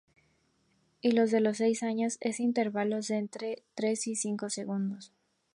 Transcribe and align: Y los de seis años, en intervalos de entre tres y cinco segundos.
Y 1.01 1.11
los 1.11 1.29
de 1.29 1.53
seis 1.53 1.83
años, 1.83 2.17
en 2.21 2.33
intervalos 2.39 3.07
de 3.09 3.17
entre 3.19 3.61
tres 3.75 4.07
y 4.07 4.15
cinco 4.15 4.49
segundos. 4.49 5.13